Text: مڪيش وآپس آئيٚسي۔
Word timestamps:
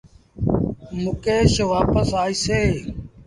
مڪيش 1.03 1.53
وآپس 1.69 2.09
آئيٚسي۔ 2.21 2.61